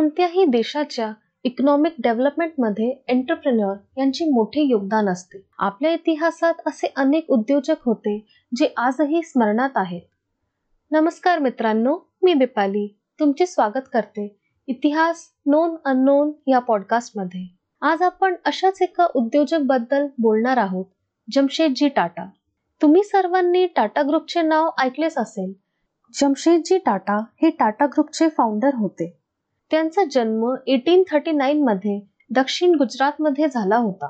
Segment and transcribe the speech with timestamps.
[0.00, 1.12] कोणत्याही देशाच्या
[1.44, 5.38] economic डेव्हलपमेंटमध्ये entrepreneur यांचे मोठे योगदान असते.
[5.58, 8.26] आपल्या इतिहासात असे अनेक उद्योजक होते
[8.56, 10.00] जे आजही स्मरणात आहेत.
[10.90, 17.46] नमस्कार मित्रांनो मी दिपाली तुमचे स्वागत करते इतिहास नोन अननोन या पॉडकास्टमध्ये
[17.80, 20.84] आज आपण अशाच एका उद्योजकबद्दल बोलणार आहोत
[21.32, 22.26] जमशेदजी टाटा.
[22.82, 25.52] तुम्ही सर्वांनी टाटा ग्रुपचे नाव ऐकलेच असेल.
[26.14, 29.19] जमशेदजी टाटा हे टाटा ग्रुपचे फाउंडर होते.
[29.70, 34.08] त्यांचा जन्म एटीन थर्टी नाईन मध्ये दक्षिण गुजरातमध्ये झाला होता.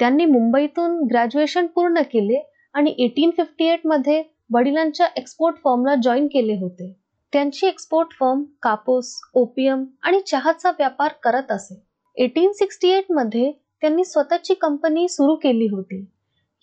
[0.00, 2.40] त्यांनी मुंबईतून ग्रॅज्युएशन पूर्ण केले
[2.74, 4.22] आणि एटीन फिफ्टी एटमध्ये
[4.54, 6.92] वडिलांच्या एक्सपोर्ट फर्मला जॉईन केले होते.
[7.32, 11.82] त्यांची एक्सपोर्ट फर्म कापूस ओपियम आणि चहाचा व्यापार करत असे.
[12.16, 16.04] एटीन सिक्स्टी एटमध्ये त्यांनी स्वतःची कंपनी सुरू केली होती.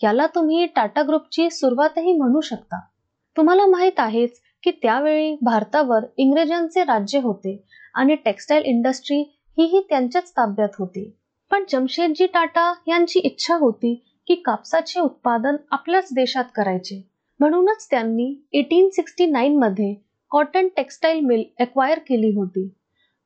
[0.02, 2.80] याला तुम्ही टाटा ग्रुपची सुरुवातही म्हणू शकता.
[3.38, 7.58] तुम्हाला माहीत आहेच की त्यावेळी भारतावर इंग्रजांचे राज्य होते
[7.95, 9.22] आणि टेक्सटाईल इंडस्ट्री
[9.58, 11.09] हीही त्यांच्याच ताब्यात होती.
[11.52, 13.94] पण जमशेदजी टाटा यांची इच्छा होती
[14.28, 17.02] की कापसाचे उत्पादन आपल्याच देशात करायचे.
[17.39, 19.94] म्हणूनच त्यांनी एटीन सिक्स्टी नाईन मध्ये
[20.31, 22.67] कॉटन टेक्सटाईल मिल एक्वायर केली होती.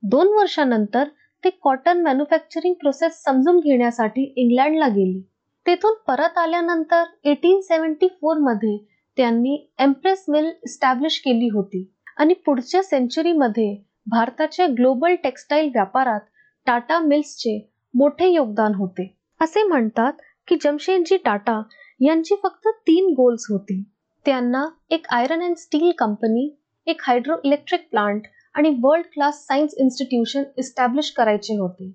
[0.04, 1.08] दोन वर्षानंतर
[1.44, 5.22] ते कॉटन मॅन्युफॅक्चरिंग प्रोसेस समजून घेण्यासाठी इंग्लंडला गेली.
[5.66, 8.78] तेथून परत आल्यानंतर एटीन सेव्हन्टी फोरमध्ये
[9.18, 11.90] त्यांनी एम्प्रेस मिल स्टॅब्लिश केली होती.
[12.18, 13.76] आणि पुढच्या सेंचुरीमध्ये
[14.08, 16.20] भारताच्या ग्लोबल टेक्सटाईल व्यापारात
[16.66, 17.58] टाटा मिल्सचे
[17.94, 19.18] मोठे योगदान होते.
[19.42, 20.14] असे म्हणतात
[20.48, 21.62] की जमशेदजी टाटा
[22.00, 23.84] यांची फक्त तीन गोल्स होती.
[24.26, 26.50] त्यांना एक आयरन अँड स्टील कंपनी
[26.88, 28.22] एक हायड्रो इलेक्ट्रिक प्लांट
[28.56, 31.92] आणि world class science institution establish करायचे होते.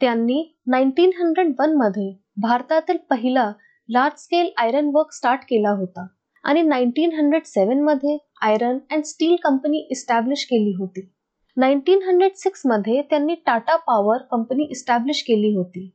[0.00, 3.52] त्यांनी नाईन्टीन हंड्रेड वनमध्ये भारतातील पहिला
[3.88, 6.06] large scale iron work start केला होता.
[6.44, 11.08] आणि nineteen hundred सेवनमध्ये iron and steel company establish केली होती.
[11.56, 15.90] नाईन्टीन हंड्रेड सिक्समध्ये त्यांनी टाटा पॉवर कंपनी इस्टॅब्लिश केली होती.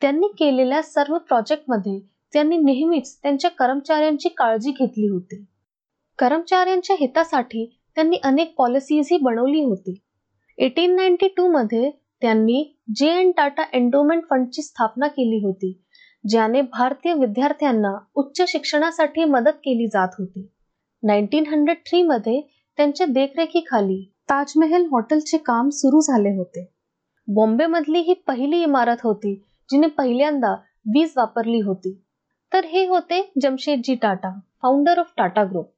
[0.00, 1.98] त्यांनी केलेल्या सर्व प्रोजेक्टमध्ये
[2.32, 5.44] त्यांनी नेहमीच त्यांच्या कर्मचाऱ्यांची काळजी घेतली होती.
[6.18, 9.94] कर्मचाऱ्यांच्या हितासाठी त्यांनी अनेक पॉलिसीजही बनवली होती.
[10.58, 11.90] एटीन नाईन्टी टू मध्ये
[12.20, 15.82] त्यांनी जे एन टाटा एन्डोमेंट फंडची स्थापना केली होती.
[16.28, 20.48] ज्याने भारतीय विद्यार्थ्यांना उच्च शिक्षणासाठी मदत केली जात होती.
[21.02, 22.40] नाईन्टीन हंड्रेड थ्री मध्ये
[22.76, 26.68] त्यांच्या देखरेखीखाली ताजमहल हॉटेलचे काम सुरू झाले होते.
[27.28, 29.34] बॉम्बे मधली ही पहिली इमारत होती
[29.70, 30.52] जिने पहिल्यांदा
[30.86, 32.02] वीज वापरली होती.
[32.52, 34.30] तर हे होते Jamsetji Tata
[34.62, 35.70] founder of Tata group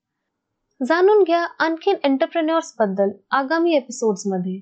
[0.87, 4.61] जाणून घ्या आणखीन एंटरप्रेन्युअर्सबद्दल आगामी एपिसोड्समध्ये.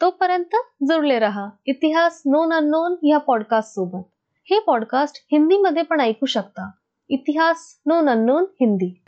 [0.00, 0.56] तोपर्यंत
[0.88, 4.09] जुळले रहा इतिहास नोन अननोन या पॉडकास्ट सोबत.
[4.44, 6.70] हे पॉडकास्ट हिंदीमध्ये पण ऐकू शकता.
[7.08, 9.02] इतिहास नोन अननोन हिंदी.